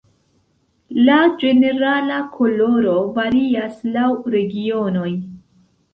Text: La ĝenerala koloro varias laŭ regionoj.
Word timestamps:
La 1.09 1.17
ĝenerala 1.43 2.17
koloro 2.37 2.95
varias 3.19 3.79
laŭ 3.99 4.09
regionoj. 4.37 5.09